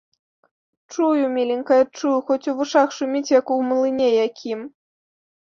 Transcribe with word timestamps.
Чую, 0.93 1.25
міленькая, 1.35 1.77
чую, 1.99 2.15
хоць 2.31 2.47
у 2.53 2.57
вушах 2.63 2.97
шуміць, 3.01 3.31
як 3.39 3.53
у 3.59 3.61
млыне 3.69 4.09
якім. 4.27 4.67